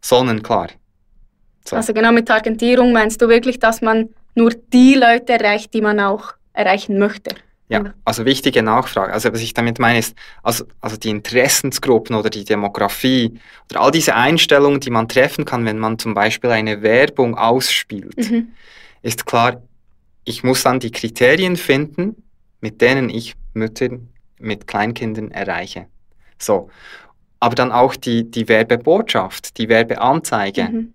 sonnenklar. 0.00 0.68
So. 1.66 1.76
Also 1.76 1.92
genau 1.92 2.12
mit 2.12 2.28
Targetierung 2.28 2.92
meinst 2.92 3.20
du 3.22 3.28
wirklich, 3.28 3.58
dass 3.58 3.80
man 3.80 4.10
nur 4.34 4.50
die 4.72 4.94
Leute 4.94 5.34
erreicht, 5.34 5.72
die 5.74 5.80
man 5.80 6.00
auch 6.00 6.34
erreichen 6.52 6.98
möchte. 6.98 7.34
Ja, 7.70 7.94
also 8.04 8.24
wichtige 8.24 8.62
Nachfrage. 8.62 9.12
Also 9.12 9.32
was 9.32 9.40
ich 9.40 9.54
damit 9.54 9.78
meine 9.78 10.00
ist, 10.00 10.16
also, 10.42 10.64
also 10.80 10.96
die 10.96 11.10
Interessensgruppen 11.10 12.16
oder 12.16 12.28
die 12.28 12.44
Demografie 12.44 13.38
oder 13.70 13.82
all 13.82 13.90
diese 13.92 14.16
Einstellungen, 14.16 14.80
die 14.80 14.90
man 14.90 15.08
treffen 15.08 15.44
kann, 15.44 15.64
wenn 15.64 15.78
man 15.78 15.98
zum 15.98 16.12
Beispiel 16.14 16.50
eine 16.50 16.82
Werbung 16.82 17.36
ausspielt, 17.38 18.16
Mhm. 18.16 18.48
ist 19.02 19.24
klar, 19.24 19.62
ich 20.24 20.42
muss 20.42 20.64
dann 20.64 20.80
die 20.80 20.90
Kriterien 20.90 21.56
finden, 21.56 22.16
mit 22.60 22.80
denen 22.80 23.08
ich 23.08 23.34
Mütter 23.54 23.88
mit 24.38 24.66
Kleinkindern 24.66 25.30
erreiche. 25.30 25.86
So. 26.38 26.70
Aber 27.38 27.54
dann 27.54 27.72
auch 27.72 27.94
die, 27.94 28.30
die 28.30 28.48
Werbebotschaft, 28.48 29.56
die 29.58 29.68
Werbeanzeige 29.68 30.64
Mhm. 30.64 30.94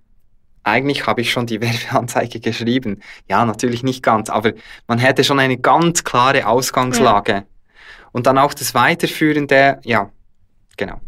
Eigentlich 0.66 1.06
habe 1.08 1.22
ich 1.22 1.32
schon 1.32 1.46
die 1.46 1.62
Werbeanzeige 1.62 2.40
geschrieben. 2.40 3.02
Ja, 3.30 3.46
natürlich 3.46 3.84
nicht 3.84 4.04
ganz, 4.04 4.30
aber 4.30 4.54
man 4.88 5.00
hätte 5.00 5.24
schon 5.24 5.40
eine 5.40 5.58
ganz 5.58 6.04
klare 6.04 6.48
Ausgangslage. 6.48 7.46
Und 8.12 8.28
dann 8.28 8.38
auch 8.38 8.54
das 8.54 8.74
Weiterführen 8.74 9.48
der, 9.48 9.80
ja, 9.84 10.10
genau. 10.78 11.00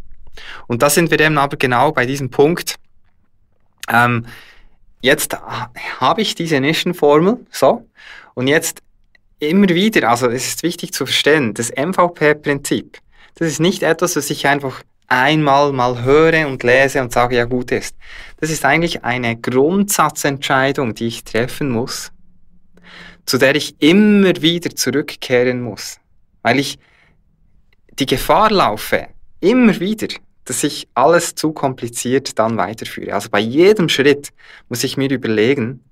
Und 0.67 0.81
da 0.83 0.89
sind 0.89 1.09
wir 1.09 1.19
eben 1.19 1.37
aber 1.37 1.57
genau 1.57 1.91
bei 1.91 2.05
diesem 2.05 2.29
Punkt. 2.29 2.75
Ähm, 3.89 4.25
jetzt 5.01 5.33
ha- 5.33 5.71
habe 5.99 6.21
ich 6.21 6.35
diese 6.35 6.59
Nischenformel, 6.59 7.45
so, 7.49 7.87
und 8.35 8.47
jetzt 8.47 8.81
immer 9.39 9.69
wieder, 9.69 10.09
also 10.09 10.27
es 10.27 10.47
ist 10.47 10.63
wichtig 10.63 10.93
zu 10.93 11.05
verstehen, 11.05 11.53
das 11.53 11.71
MVP-Prinzip, 11.71 12.99
das 13.35 13.47
ist 13.47 13.59
nicht 13.59 13.83
etwas, 13.83 14.15
was 14.15 14.29
ich 14.29 14.45
einfach 14.47 14.83
einmal 15.07 15.71
mal 15.71 16.03
höre 16.03 16.47
und 16.47 16.63
lese 16.63 17.01
und 17.01 17.11
sage, 17.11 17.37
ja 17.37 17.45
gut 17.45 17.71
ist. 17.71 17.95
Das 18.39 18.49
ist 18.49 18.65
eigentlich 18.65 19.03
eine 19.03 19.37
Grundsatzentscheidung, 19.37 20.93
die 20.93 21.07
ich 21.07 21.23
treffen 21.23 21.69
muss, 21.69 22.11
zu 23.25 23.37
der 23.37 23.55
ich 23.55 23.81
immer 23.81 24.41
wieder 24.41 24.75
zurückkehren 24.75 25.61
muss, 25.61 25.99
weil 26.41 26.59
ich 26.59 26.77
die 27.99 28.05
Gefahr 28.05 28.51
laufe, 28.51 29.07
immer 29.39 29.79
wieder, 29.79 30.07
dass 30.45 30.63
ich 30.63 30.87
alles 30.93 31.35
zu 31.35 31.51
kompliziert 31.51 32.37
dann 32.39 32.57
weiterführe. 32.57 33.13
Also 33.13 33.29
bei 33.29 33.39
jedem 33.39 33.89
Schritt 33.89 34.29
muss 34.69 34.83
ich 34.83 34.97
mir 34.97 35.09
überlegen, 35.09 35.83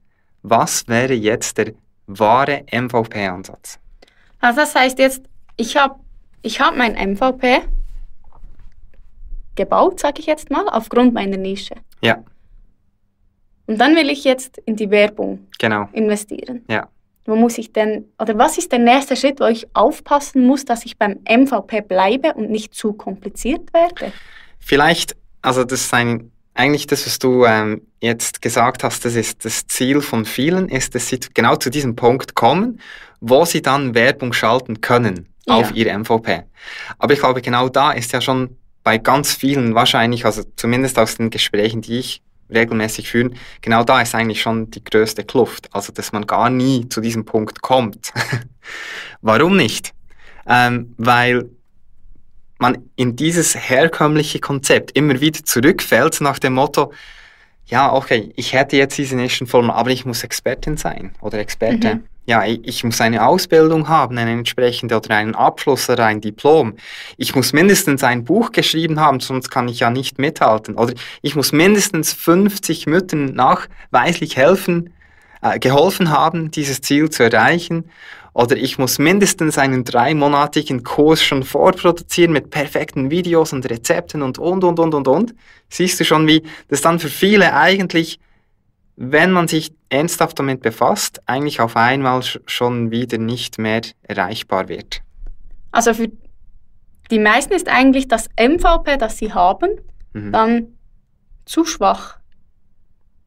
was 0.44 0.88
wäre 0.88 1.14
jetzt 1.14 1.58
der 1.58 1.74
wahre 2.08 2.66
MVP-Ansatz. 2.72 3.80
Also 4.40 4.60
das 4.60 4.76
heißt 4.76 5.00
jetzt, 5.00 5.24
ich 5.58 5.76
habe 5.76 5.96
ich 6.42 6.62
hab 6.62 6.78
mein 6.78 6.94
MVP 6.94 7.62
gebaut, 9.56 10.00
sage 10.00 10.20
ich 10.20 10.26
jetzt 10.26 10.50
mal, 10.52 10.68
aufgrund 10.70 11.14
meiner 11.14 11.38
Nische. 11.38 11.76
Ja, 12.02 12.24
Und 13.68 13.80
dann 13.80 13.96
will 13.96 14.10
ich 14.10 14.24
jetzt 14.24 14.58
in 14.66 14.76
die 14.76 14.90
Werbung 14.92 15.48
genau. 15.58 15.90
investieren. 15.94 16.64
Ja. 16.70 16.88
Wo 17.26 17.36
muss 17.36 17.58
ich 17.58 17.74
denn, 17.74 18.06
oder 18.20 18.38
was 18.38 18.58
ist 18.60 18.72
der 18.72 18.80
nächste 18.80 19.16
Schritt, 19.16 19.40
wo 19.40 19.46
ich 19.46 19.66
aufpassen 19.74 20.46
muss, 20.46 20.64
dass 20.66 20.86
ich 20.86 20.98
beim 20.98 21.20
MVP 21.28 21.82
bleibe 21.82 22.34
und 22.36 22.52
nicht 22.52 22.76
zu 22.76 22.94
kompliziert 22.94 23.74
werde? 23.74 24.14
Vielleicht, 24.60 25.16
also 25.42 25.64
das 25.64 25.82
ist 25.82 25.94
ein, 25.94 26.32
eigentlich 26.54 26.86
das, 26.86 27.06
was 27.08 27.18
du 27.18 27.44
ähm, 27.46 27.82
jetzt 28.00 28.42
gesagt 28.44 28.84
hast, 28.84 29.04
das 29.06 29.16
ist 29.16 29.44
das 29.44 29.66
Ziel 29.66 30.02
von 30.02 30.26
vielen, 30.26 30.70
ist, 30.70 30.94
dass 30.94 31.08
sie 31.10 31.20
genau 31.34 31.56
zu 31.56 31.72
diesem 31.72 31.96
Punkt 31.96 32.36
kommen, 32.36 32.80
wo 33.22 33.44
sie 33.46 33.64
dann 33.64 33.96
Werbung 33.96 34.32
schalten 34.32 34.82
können 34.82 35.28
Ja. 35.48 35.56
auf 35.56 35.74
ihr 35.76 35.98
MVP. 35.98 36.44
Aber 37.00 37.14
ich 37.14 37.20
glaube, 37.20 37.42
genau 37.42 37.70
da 37.70 37.92
ist 37.92 38.12
ja 38.14 38.22
schon 38.22 38.56
bei 38.86 39.00
ganz 39.00 39.34
vielen 39.34 39.74
wahrscheinlich, 39.74 40.26
also 40.26 40.44
zumindest 40.56 41.00
aus 41.00 41.18
den 41.18 41.32
Gesprächen, 41.32 41.82
die 41.82 41.98
ich 41.98 42.22
regelmäßig 42.54 43.10
führe, 43.10 43.32
genau 43.62 43.84
da 43.84 44.00
ist 44.00 44.14
eigentlich 44.14 44.44
schon 44.44 44.70
die 44.70 44.84
größte 44.84 45.24
Kluft. 45.24 45.68
Also, 45.74 45.92
dass 45.92 46.12
man 46.12 46.28
gar 46.28 46.52
nie 46.52 46.88
zu 46.88 47.02
diesem 47.02 47.26
Punkt 47.26 47.64
kommt. 47.64 48.14
Warum 49.22 49.58
nicht? 49.58 49.92
Ähm, 50.48 50.94
weil 50.98 51.50
man 52.60 52.78
in 52.96 53.16
dieses 53.16 53.56
herkömmliche 53.56 54.40
Konzept 54.40 54.92
immer 54.92 55.20
wieder 55.20 55.44
zurückfällt 55.44 56.22
nach 56.22 56.38
dem 56.38 56.54
Motto, 56.54 56.94
ja, 57.66 57.92
okay, 57.92 58.32
ich 58.36 58.54
hätte 58.54 58.78
jetzt 58.78 59.00
diese 59.00 59.16
Nischenform, 59.16 59.72
aber 59.72 59.90
ich 59.90 60.06
muss 60.06 60.24
Expertin 60.24 60.78
sein 60.78 61.16
oder 61.22 61.40
Experte. 61.40 61.96
Mhm. 61.96 62.04
Ja, 62.28 62.44
ich, 62.44 62.84
muss 62.84 63.02
eine 63.02 63.28
Ausbildung 63.28 63.88
haben, 63.88 64.18
eine 64.18 64.32
entsprechende 64.32 64.98
oder 64.98 65.16
einen 65.16 65.36
Abschluss 65.36 65.88
oder 65.92 66.06
ein 66.06 66.22
Diplom. 66.22 66.74
Ich 67.18 67.36
muss 67.36 67.54
mindestens 67.54 68.04
ein 68.04 68.24
Buch 68.24 68.52
geschrieben 68.52 69.00
haben, 69.00 69.20
sonst 69.20 69.52
kann 69.52 69.68
ich 69.68 69.82
ja 69.82 69.92
nicht 69.92 70.18
mithalten. 70.18 70.76
Oder 70.76 70.96
ich 71.22 71.36
muss 71.36 71.52
mindestens 71.52 72.14
50 72.14 72.88
Müttern 72.88 73.36
nachweislich 73.36 74.38
helfen, 74.38 74.92
äh, 75.44 75.60
geholfen 75.60 76.10
haben, 76.10 76.50
dieses 76.50 76.82
Ziel 76.82 77.12
zu 77.12 77.22
erreichen. 77.22 77.92
Oder 78.34 78.58
ich 78.58 78.80
muss 78.80 78.98
mindestens 78.98 79.60
einen 79.60 79.84
dreimonatigen 79.84 80.84
Kurs 80.84 81.24
schon 81.24 81.44
vorproduzieren 81.44 82.34
mit 82.34 82.50
perfekten 82.50 83.12
Videos 83.12 83.54
und 83.54 83.70
Rezepten 83.70 84.24
und, 84.24 84.40
und, 84.40 84.64
und, 84.64 84.80
und, 84.80 84.96
und, 84.96 85.08
und. 85.08 85.36
Siehst 85.70 86.00
du 86.00 86.04
schon, 86.04 86.28
wie 86.28 86.42
das 86.70 86.82
dann 86.82 87.00
für 87.00 87.08
viele 87.08 87.54
eigentlich, 87.54 88.20
wenn 88.98 89.32
man 89.32 89.48
sich 89.48 89.74
ernsthaft 89.90 90.40
damit 90.40 90.62
befasst, 90.62 91.22
eigentlich 91.26 91.60
auf 91.62 91.76
einmal 91.76 92.20
sch- 92.22 92.42
schon 92.48 92.92
wieder 92.92 93.18
nicht 93.18 93.58
mehr 93.58 93.82
erreichbar 94.04 94.70
wird. 94.70 95.02
Also 95.72 95.94
für 95.94 96.10
die 97.12 97.20
meisten 97.20 97.54
ist 97.54 97.68
eigentlich 97.68 98.08
das 98.08 98.30
MVP, 98.38 98.98
das 98.98 99.18
sie 99.18 99.34
haben, 99.34 99.70
Mhm. 100.14 100.32
dann 100.32 100.68
zu 101.46 101.66
schwach, 101.66 102.20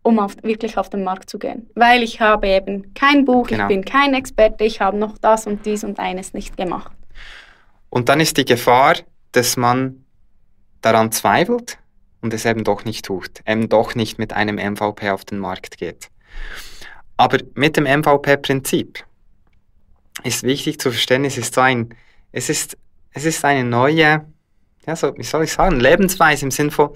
um 0.02 0.18
auf, 0.18 0.36
wirklich 0.42 0.78
auf 0.78 0.88
den 0.88 1.04
Markt 1.04 1.28
zu 1.28 1.38
gehen. 1.38 1.68
Weil 1.74 2.02
ich 2.02 2.20
habe 2.20 2.48
eben 2.48 2.94
kein 2.94 3.24
Buch, 3.26 3.46
Genau. 3.48 3.64
ich 3.64 3.68
bin 3.68 3.84
kein 3.84 4.14
Experte, 4.14 4.64
ich 4.64 4.80
habe 4.80 4.96
noch 4.96 5.18
das 5.18 5.46
und 5.46 5.66
dies 5.66 5.84
und 5.84 5.98
eines 5.98 6.32
nicht 6.32 6.56
gemacht. 6.56 6.92
Und 7.90 8.08
dann 8.08 8.20
ist 8.20 8.36
die 8.38 8.44
Gefahr, 8.46 8.94
dass 9.32 9.56
man 9.58 10.04
daran 10.80 11.12
zweifelt 11.12 11.78
und 12.20 12.34
es 12.34 12.44
eben 12.44 12.64
doch 12.64 12.84
nicht 12.84 13.04
tut, 13.04 13.42
eben 13.46 13.68
doch 13.68 13.94
nicht 13.94 14.18
mit 14.18 14.32
einem 14.32 14.56
MVP 14.56 15.10
auf 15.10 15.24
den 15.24 15.38
Markt 15.38 15.78
geht. 15.78 16.08
Aber 17.16 17.38
mit 17.54 17.76
dem 17.76 17.84
MVP-Prinzip 17.84 19.04
ist 20.24 20.42
wichtig 20.42 20.80
zu 20.80 20.90
verstehen, 20.90 21.24
es 21.24 21.38
ist 21.38 21.54
so 21.54 21.60
ein, 21.60 21.94
es 22.32 22.48
ist, 22.48 22.76
es 23.12 23.24
ist 23.24 23.44
eine 23.44 23.64
neue, 23.64 24.24
ja, 24.86 24.96
so, 24.96 25.16
wie 25.16 25.22
soll 25.22 25.44
ich 25.44 25.52
sagen, 25.52 25.80
Lebensweise 25.80 26.44
im 26.44 26.50
Sinn 26.50 26.70
von 26.70 26.90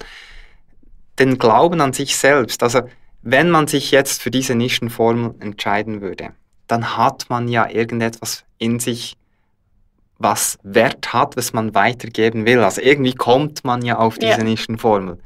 den 1.19 1.37
Glauben 1.37 1.81
an 1.81 1.93
sich 1.93 2.15
selbst. 2.17 2.63
Also, 2.63 2.81
wenn 3.21 3.49
man 3.49 3.67
sich 3.67 3.91
jetzt 3.91 4.21
für 4.21 4.31
diese 4.31 4.55
Nischenformel 4.55 5.35
entscheiden 5.39 6.01
würde, 6.01 6.33
dann 6.67 6.97
hat 6.97 7.29
man 7.29 7.47
ja 7.47 7.69
irgendetwas 7.69 8.45
in 8.57 8.79
sich, 8.79 9.17
was 10.19 10.57
Wert 10.63 11.13
hat, 11.13 11.35
was 11.37 11.53
man 11.53 11.75
weitergeben 11.75 12.45
will. 12.45 12.59
Also 12.59 12.81
irgendwie 12.81 13.13
kommt 13.13 13.63
man 13.65 13.83
ja 13.83 13.97
auf 13.97 14.17
diese 14.17 14.37
Ja. 14.37 14.43
Nischenformel. 14.43 15.17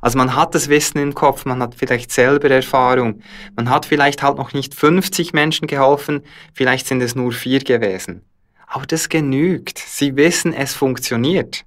Also 0.00 0.18
man 0.18 0.34
hat 0.34 0.54
das 0.54 0.68
Wissen 0.68 0.98
im 0.98 1.14
Kopf, 1.14 1.44
man 1.44 1.62
hat 1.62 1.74
vielleicht 1.74 2.10
selber 2.10 2.50
Erfahrung, 2.50 3.20
man 3.54 3.68
hat 3.70 3.86
vielleicht 3.86 4.22
halt 4.22 4.38
noch 4.38 4.52
nicht 4.52 4.74
50 4.74 5.32
Menschen 5.32 5.66
geholfen, 5.66 6.22
vielleicht 6.54 6.86
sind 6.86 7.02
es 7.02 7.14
nur 7.14 7.32
vier 7.32 7.60
gewesen. 7.60 8.22
Aber 8.66 8.86
das 8.86 9.08
genügt. 9.08 9.78
Sie 9.78 10.16
wissen, 10.16 10.52
es 10.52 10.74
funktioniert. 10.74 11.64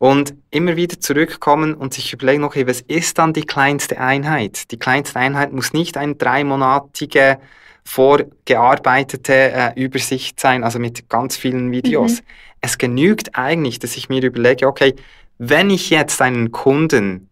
Und 0.00 0.32
immer 0.50 0.76
wieder 0.76 0.98
zurückkommen 0.98 1.74
und 1.74 1.92
sich 1.92 2.14
überlegen, 2.14 2.42
okay, 2.42 2.66
was 2.66 2.80
ist 2.80 3.18
dann 3.18 3.34
die 3.34 3.42
kleinste 3.42 4.00
Einheit? 4.00 4.70
Die 4.70 4.78
kleinste 4.78 5.20
Einheit 5.20 5.52
muss 5.52 5.74
nicht 5.74 5.98
eine 5.98 6.14
dreimonatige 6.14 7.38
vorgearbeitete 7.84 9.34
äh, 9.34 9.72
Übersicht 9.78 10.40
sein, 10.40 10.64
also 10.64 10.78
mit 10.78 11.10
ganz 11.10 11.36
vielen 11.36 11.70
Videos. 11.70 12.22
Mhm. 12.22 12.26
Es 12.62 12.78
genügt 12.78 13.36
eigentlich, 13.36 13.78
dass 13.78 13.94
ich 13.98 14.08
mir 14.08 14.22
überlege, 14.22 14.68
okay, 14.68 14.94
wenn 15.36 15.68
ich 15.68 15.90
jetzt 15.90 16.22
einen 16.22 16.50
Kunden 16.50 17.28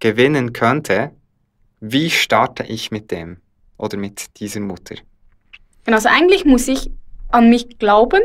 gewinnen 0.00 0.54
könnte, 0.54 1.10
wie 1.80 2.08
starte 2.08 2.62
ich 2.62 2.90
mit 2.90 3.10
dem 3.10 3.42
oder 3.76 3.98
mit 3.98 4.40
dieser 4.40 4.60
Mutter? 4.60 4.94
Genau, 5.84 5.98
also 5.98 6.08
eigentlich 6.08 6.46
muss 6.46 6.66
ich 6.66 6.90
an 7.28 7.50
mich 7.50 7.78
glauben, 7.78 8.22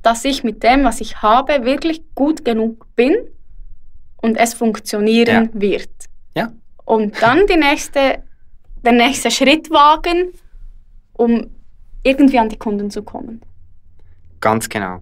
dass 0.00 0.24
ich 0.24 0.44
mit 0.44 0.62
dem, 0.62 0.84
was 0.84 1.02
ich 1.02 1.20
habe, 1.20 1.66
wirklich 1.66 2.00
gut 2.14 2.42
genug 2.46 2.86
bin 2.96 3.14
und 4.24 4.36
es 4.36 4.54
funktionieren 4.54 5.50
wird. 5.52 5.90
Ja. 6.34 6.50
und 6.86 7.22
dann 7.22 7.46
die 7.46 7.56
nächste, 7.56 8.24
den 8.84 8.96
nächsten 8.96 9.30
Schritt 9.30 9.70
wagen, 9.70 10.32
um 11.12 11.50
irgendwie 12.02 12.38
an 12.38 12.48
die 12.48 12.56
Kunden 12.56 12.90
zu 12.90 13.02
kommen. 13.02 13.42
Ganz 14.40 14.68
genau. 14.68 15.00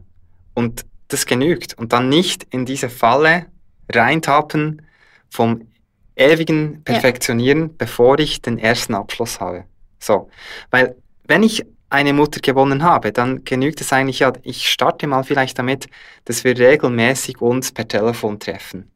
Und 0.55 0.85
das 1.09 1.25
genügt. 1.25 1.79
Und 1.79 1.93
dann 1.93 2.09
nicht 2.09 2.47
in 2.51 2.67
diese 2.67 2.91
Falle 2.91 3.47
reintappen 3.91 4.83
vom 5.31 5.69
ewigen 6.17 6.83
Perfektionieren, 6.85 7.61
ja. 7.61 7.71
bevor 7.79 8.19
ich 8.19 8.43
den 8.43 8.59
ersten 8.59 8.95
Abschluss 8.95 9.41
habe. 9.41 9.65
So. 9.99 10.29
Weil, 10.71 10.97
wenn 11.27 11.43
ich 11.43 11.65
eine 11.91 12.13
Mutter 12.13 12.41
gewonnen 12.41 12.83
habe, 12.83 13.13
dann 13.13 13.45
genügt 13.45 13.81
es 13.81 13.93
eigentlich 13.93 14.19
ja, 14.19 14.33
ich 14.43 14.69
starte 14.69 15.07
mal 15.07 15.23
vielleicht 15.23 15.59
damit, 15.59 15.89
dass 16.25 16.45
wir 16.45 16.59
regelmäßig 16.59 17.41
uns 17.41 17.73
per 17.73 17.87
Telefon 17.89 18.39
treffen. 18.39 18.93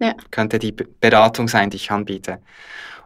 Ja. 0.00 0.14
Könnte 0.30 0.58
die 0.58 0.72
Beratung 0.72 1.46
sein, 1.46 1.70
die 1.70 1.76
ich 1.76 1.90
anbiete. 1.90 2.38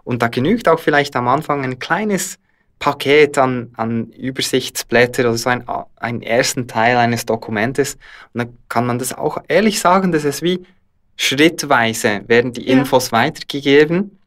Und 0.04 0.22
da 0.22 0.28
genügt 0.28 0.68
auch 0.68 0.78
vielleicht 0.78 1.16
am 1.16 1.28
Anfang 1.28 1.64
ein 1.64 1.78
kleines 1.78 2.38
Paket 2.78 3.38
an, 3.38 3.70
an 3.76 4.10
Übersichtsblätter 4.10 5.22
oder 5.22 5.38
so 5.38 5.50
ein, 5.50 5.64
einen 5.96 6.22
ersten 6.22 6.68
Teil 6.68 6.96
eines 6.96 7.26
Dokumentes. 7.26 7.94
Und 8.32 8.40
dann 8.40 8.58
kann 8.68 8.86
man 8.86 8.98
das 8.98 9.12
auch 9.12 9.38
ehrlich 9.48 9.80
sagen, 9.80 10.12
dass 10.12 10.24
es 10.24 10.42
wie 10.42 10.64
schrittweise 11.16 12.22
werden 12.26 12.52
die 12.52 12.68
Infos 12.68 13.10
ja. 13.10 13.18
weitergegeben, 13.18 14.18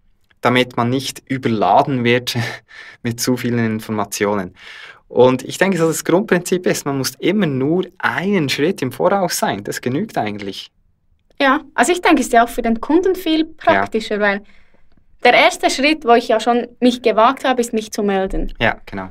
damit 0.42 0.76
man 0.76 0.90
nicht 0.90 1.22
überladen 1.28 2.04
wird 2.04 2.36
mit 3.04 3.20
zu 3.20 3.38
vielen 3.38 3.66
Informationen. 3.66 4.56
Und 5.08 5.44
ich 5.44 5.58
denke, 5.58 5.78
das 5.78 6.04
Grundprinzip 6.04 6.66
ist, 6.66 6.86
man 6.86 6.98
muss 6.98 7.16
immer 7.20 7.46
nur 7.46 7.86
einen 7.98 8.50
Schritt 8.50 8.82
im 8.82 8.92
Voraus 8.92 9.38
sein. 9.38 9.64
Das 9.64 9.80
genügt 9.80 10.18
eigentlich. 10.18 10.70
Ja, 11.40 11.62
also 11.76 11.92
ich 11.92 12.02
denke, 12.02 12.22
es 12.22 12.28
ist 12.28 12.34
ja 12.34 12.44
auch 12.44 12.50
für 12.50 12.62
den 12.62 12.82
Kunden 12.82 13.16
viel 13.16 13.46
praktischer, 13.46 14.16
ja. 14.16 14.22
weil 14.22 14.42
der 15.24 15.34
erste 15.34 15.70
Schritt, 15.70 16.06
wo 16.06 16.14
ich 16.14 16.28
ja 16.28 16.40
schon 16.40 16.68
mich 16.80 17.02
gewagt 17.02 17.44
habe, 17.44 17.62
ist 17.62 17.74
mich 17.74 17.92
zu 17.92 18.04
melden. 18.04 18.54
Ja, 18.60 18.78
genau. 18.86 19.10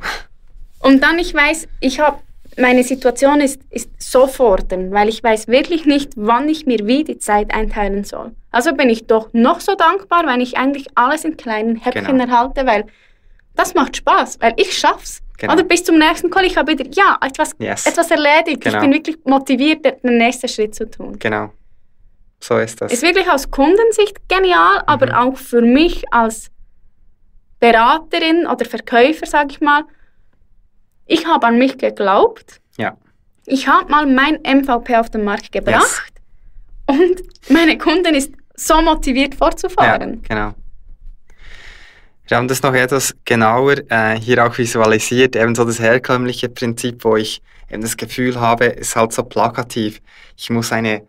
Und 0.80 1.02
dann 1.02 1.18
ich 1.18 1.34
weiß, 1.34 1.68
ich 1.80 2.00
habe 2.00 2.18
meine 2.58 2.84
Situation 2.84 3.40
ist, 3.40 3.60
ist 3.70 3.90
sofort, 3.98 4.70
weil 4.70 5.08
ich 5.08 5.22
weiß 5.22 5.48
wirklich 5.48 5.84
nicht, 5.84 6.12
wann 6.16 6.48
ich 6.48 6.66
mir 6.66 6.86
wie 6.86 7.04
die 7.04 7.18
Zeit 7.18 7.52
einteilen 7.52 8.04
soll. 8.04 8.32
Also 8.50 8.72
bin 8.72 8.88
ich 8.88 9.06
doch 9.06 9.28
noch 9.32 9.60
so 9.60 9.74
dankbar, 9.74 10.26
wenn 10.26 10.40
ich 10.40 10.56
eigentlich 10.56 10.86
alles 10.94 11.24
in 11.24 11.36
kleinen 11.36 11.76
Häppchen 11.76 12.18
genau. 12.18 12.24
erhalte, 12.24 12.66
weil 12.66 12.86
das 13.54 13.74
macht 13.74 13.96
Spaß, 13.96 14.38
weil 14.40 14.54
ich 14.56 14.76
schaff's. 14.76 15.22
Genau. 15.38 15.52
Oder 15.52 15.64
bis 15.64 15.84
zum 15.84 15.98
nächsten 15.98 16.30
Call, 16.30 16.46
ich 16.46 16.56
habe 16.56 16.72
wieder, 16.72 16.86
ja, 16.92 17.18
etwas, 17.20 17.54
yes. 17.58 17.86
etwas 17.86 18.10
erledigt. 18.10 18.62
Genau. 18.62 18.76
Ich 18.76 18.80
bin 18.80 18.92
wirklich 18.92 19.18
motiviert, 19.24 19.84
den 19.84 20.16
nächsten 20.16 20.48
Schritt 20.48 20.74
zu 20.74 20.88
tun. 20.90 21.18
Genau. 21.18 21.50
So 22.46 22.58
ist 22.58 22.80
das. 22.80 22.92
Ist 22.92 23.02
wirklich 23.02 23.28
aus 23.28 23.50
Kundensicht 23.50 24.28
genial, 24.28 24.76
mhm. 24.76 24.84
aber 24.86 25.20
auch 25.20 25.36
für 25.36 25.62
mich 25.62 26.04
als 26.12 26.48
Beraterin 27.58 28.46
oder 28.46 28.64
Verkäufer, 28.64 29.26
sage 29.26 29.48
ich 29.50 29.60
mal, 29.60 29.82
ich 31.06 31.26
habe 31.26 31.46
an 31.46 31.58
mich 31.58 31.76
geglaubt. 31.76 32.60
Ja. 32.76 32.96
Ich 33.46 33.66
habe 33.66 33.90
mal 33.90 34.06
mein 34.06 34.40
MVP 34.42 34.96
auf 34.96 35.10
den 35.10 35.24
Markt 35.24 35.50
gebracht 35.50 36.12
yes. 36.88 37.00
und 37.00 37.22
meine 37.48 37.78
Kundin 37.78 38.14
ist 38.14 38.32
so 38.54 38.80
motiviert 38.80 39.34
fortzufahren. 39.34 40.22
Ja, 40.28 40.34
genau. 40.34 40.54
Wir 42.28 42.36
haben 42.36 42.48
das 42.48 42.62
noch 42.62 42.74
etwas 42.74 43.14
genauer 43.24 43.76
äh, 43.88 44.18
hier 44.20 44.44
auch 44.44 44.56
visualisiert, 44.56 45.34
eben 45.34 45.54
so 45.54 45.64
das 45.64 45.80
herkömmliche 45.80 46.48
Prinzip, 46.48 47.04
wo 47.04 47.16
ich 47.16 47.40
eben 47.70 47.82
das 47.82 47.96
Gefühl 47.96 48.38
habe, 48.40 48.66
ist 48.66 48.94
halt 48.94 49.12
so 49.12 49.24
plakativ. 49.24 50.00
Ich 50.36 50.50
muss 50.50 50.70
eine 50.70 51.06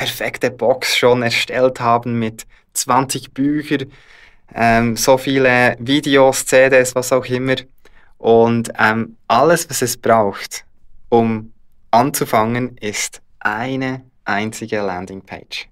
perfekte 0.00 0.50
Box 0.50 0.96
schon 0.96 1.22
erstellt 1.22 1.78
haben 1.78 2.18
mit 2.18 2.46
20 2.72 3.34
Büchern, 3.34 3.92
ähm, 4.54 4.96
so 4.96 5.18
viele 5.18 5.76
Videos, 5.78 6.46
CDs, 6.46 6.94
was 6.94 7.12
auch 7.12 7.26
immer. 7.26 7.56
Und 8.16 8.72
ähm, 8.78 9.18
alles, 9.28 9.68
was 9.68 9.82
es 9.82 9.98
braucht, 9.98 10.64
um 11.10 11.52
anzufangen, 11.90 12.78
ist 12.78 13.20
eine 13.40 14.02
einzige 14.24 14.80
Landingpage. 14.80 15.68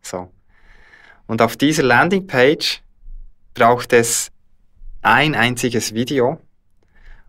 So. 0.00 0.28
Und 1.28 1.40
auf 1.40 1.56
dieser 1.56 1.84
Landingpage 1.84 2.82
braucht 3.54 3.92
es 3.92 4.32
ein 5.02 5.36
einziges 5.36 5.94
Video 5.94 6.40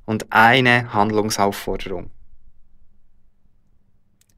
und 0.05 0.25
eine 0.31 0.91
Handlungsaufforderung. 0.95 2.09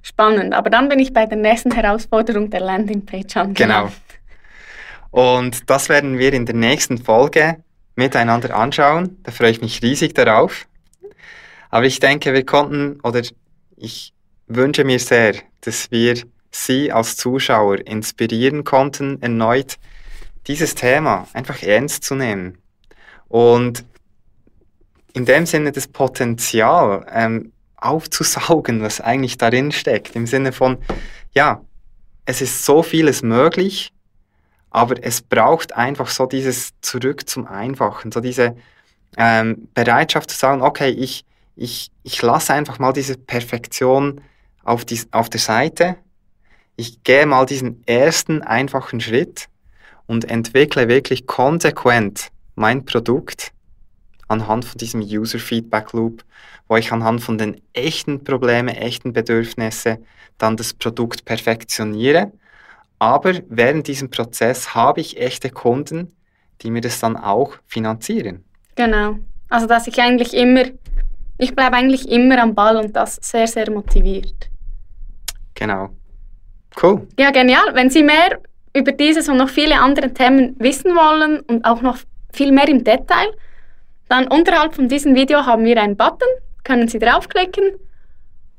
Spannend, 0.07 0.53
aber 0.53 0.69
dann 0.69 0.87
bin 0.87 0.99
ich 0.99 1.13
bei 1.13 1.25
der 1.25 1.39
nächsten 1.39 1.71
Herausforderung 1.71 2.51
der 2.51 2.59
Landingpage 2.59 3.37
angelangt. 3.37 3.55
Genau. 3.55 3.91
Und 5.09 5.67
das 5.67 5.89
werden 5.89 6.19
wir 6.19 6.31
in 6.31 6.45
der 6.45 6.53
nächsten 6.53 6.99
Folge 6.99 7.57
miteinander 7.95 8.55
anschauen. 8.55 9.17
Da 9.23 9.31
freue 9.31 9.49
ich 9.49 9.61
mich 9.61 9.81
riesig 9.81 10.13
darauf. 10.13 10.67
Aber 11.71 11.87
ich 11.87 11.99
denke, 11.99 12.33
wir 12.33 12.45
konnten 12.45 12.99
oder 13.01 13.23
ich 13.77 14.13
wünsche 14.45 14.83
mir 14.83 14.99
sehr, 14.99 15.37
dass 15.61 15.89
wir 15.89 16.21
Sie 16.51 16.91
als 16.91 17.17
Zuschauer 17.17 17.79
inspirieren 17.87 18.63
konnten, 18.63 19.19
erneut 19.23 19.77
dieses 20.45 20.75
Thema 20.75 21.27
einfach 21.33 21.63
ernst 21.63 22.03
zu 22.03 22.13
nehmen. 22.13 22.59
Und 23.27 23.83
in 25.13 25.25
dem 25.25 25.47
Sinne 25.47 25.71
das 25.71 25.87
Potenzial 25.87 27.07
ähm, 27.11 27.53
aufzusaugen, 27.77 28.81
was 28.81 29.01
eigentlich 29.01 29.37
darin 29.37 29.71
steckt. 29.71 30.15
Im 30.15 30.27
Sinne 30.27 30.51
von, 30.51 30.77
ja, 31.33 31.61
es 32.25 32.41
ist 32.41 32.65
so 32.65 32.83
vieles 32.83 33.21
möglich, 33.21 33.91
aber 34.71 34.95
es 35.01 35.21
braucht 35.21 35.75
einfach 35.75 36.09
so 36.09 36.25
dieses 36.25 36.73
Zurück 36.81 37.29
zum 37.29 37.47
Einfachen, 37.47 38.11
so 38.11 38.19
diese 38.19 38.55
ähm, 39.17 39.69
Bereitschaft 39.73 40.31
zu 40.31 40.37
sagen, 40.37 40.61
okay, 40.61 40.89
ich, 40.89 41.25
ich, 41.55 41.91
ich 42.03 42.21
lasse 42.21 42.53
einfach 42.53 42.79
mal 42.79 42.91
diese 42.91 43.17
Perfektion 43.17 44.21
auf, 44.63 44.83
die, 44.83 44.99
auf 45.11 45.29
der 45.29 45.39
Seite, 45.39 45.97
ich 46.75 47.03
gehe 47.03 47.25
mal 47.25 47.45
diesen 47.45 47.83
ersten 47.85 48.41
einfachen 48.41 48.99
Schritt 48.99 49.47
und 50.07 50.25
entwickle 50.29 50.89
wirklich 50.89 51.25
konsequent 51.25 52.31
mein 52.55 52.85
Produkt 52.85 53.53
anhand 54.27 54.65
von 54.65 54.77
diesem 54.77 55.01
User 55.01 55.39
Feedback 55.39 55.93
Loop, 55.93 56.23
wo 56.67 56.77
ich 56.77 56.91
anhand 56.91 57.21
von 57.21 57.37
den 57.37 57.61
echten 57.73 58.23
Problemen, 58.23 58.69
echten 58.69 59.13
Bedürfnissen 59.13 60.05
dann 60.37 60.57
das 60.57 60.73
Produkt 60.73 61.25
perfektioniere 61.25 62.31
aber 62.99 63.33
während 63.49 63.87
diesem 63.87 64.09
Prozess 64.09 64.73
habe 64.73 65.01
ich 65.01 65.19
echte 65.19 65.49
Kunden, 65.49 66.13
die 66.61 66.71
mir 66.71 66.81
das 66.81 66.99
dann 66.99 67.17
auch 67.17 67.53
finanzieren. 67.67 68.43
Genau. 68.75 69.17
Also 69.49 69.67
dass 69.67 69.87
ich 69.87 69.99
eigentlich 69.99 70.33
immer, 70.33 70.63
ich 71.37 71.55
bleibe 71.55 71.75
eigentlich 71.75 72.09
immer 72.09 72.41
am 72.41 72.55
Ball 72.55 72.77
und 72.77 72.95
das 72.95 73.17
sehr, 73.21 73.47
sehr 73.47 73.69
motiviert. 73.69 74.49
Genau. 75.53 75.89
Cool. 76.81 77.07
Ja, 77.19 77.31
genial. 77.31 77.73
Wenn 77.73 77.89
Sie 77.89 78.03
mehr 78.03 78.39
über 78.75 78.91
dieses 78.91 79.29
und 79.29 79.37
noch 79.37 79.49
viele 79.49 79.79
andere 79.79 80.13
Themen 80.13 80.55
wissen 80.59 80.95
wollen 80.95 81.41
und 81.41 81.63
auch 81.63 81.81
noch 81.81 81.97
viel 82.33 82.51
mehr 82.51 82.67
im 82.67 82.83
Detail, 82.83 83.27
dann 84.09 84.27
unterhalb 84.27 84.75
von 84.75 84.87
diesem 84.87 85.15
Video 85.15 85.45
haben 85.45 85.65
wir 85.65 85.81
einen 85.81 85.97
Button, 85.97 86.27
können 86.63 86.87
Sie 86.87 86.99
draufklicken 86.99 87.73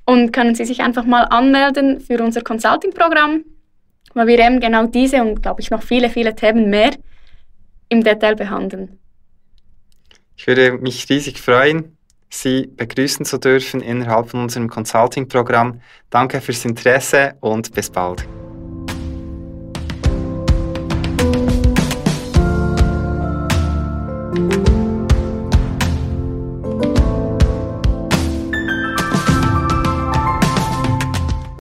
und 0.04 0.32
können 0.32 0.54
Sie 0.54 0.64
sich 0.64 0.80
einfach 0.80 1.04
mal 1.04 1.22
anmelden 1.22 2.00
für 2.00 2.22
unser 2.22 2.42
Consulting-Programm 2.42 3.44
weil 4.16 4.26
wir 4.26 4.38
eben 4.38 4.60
genau 4.60 4.86
diese 4.86 5.20
und, 5.22 5.42
glaube 5.42 5.60
ich, 5.60 5.70
noch 5.70 5.82
viele, 5.82 6.08
viele 6.08 6.34
Themen 6.34 6.70
mehr 6.70 6.92
im 7.90 8.02
Detail 8.02 8.34
behandeln. 8.34 8.98
Ich 10.36 10.46
würde 10.46 10.72
mich 10.72 11.08
riesig 11.08 11.40
freuen, 11.40 11.96
Sie 12.28 12.66
begrüßen 12.66 13.24
zu 13.24 13.38
dürfen 13.38 13.80
innerhalb 13.80 14.30
von 14.30 14.40
unserem 14.40 14.68
Consulting-Programm. 14.68 15.80
Danke 16.10 16.40
fürs 16.40 16.64
Interesse 16.64 17.34
und 17.40 17.72
bis 17.72 17.90
bald. 17.90 18.26
thank 24.36 24.65